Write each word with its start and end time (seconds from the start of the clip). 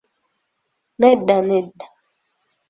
Nedda, 1.01 1.37
nedda! 1.47 1.85